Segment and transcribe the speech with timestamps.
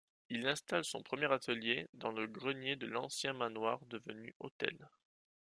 [0.31, 4.89] Il installe son premier atelier dans le grenier de l'ancien manoir devenu hôtel.